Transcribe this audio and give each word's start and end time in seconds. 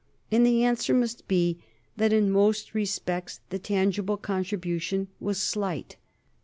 And 0.31 0.43
the 0.43 0.63
answer 0.63 0.95
must 0.95 1.27
be 1.27 1.59
that 1.97 2.11
in 2.11 2.31
most 2.31 2.73
respects 2.73 3.39
the 3.51 3.59
tangible 3.59 4.17
contribution 4.17 5.09
was 5.19 5.37
slight. 5.39 5.95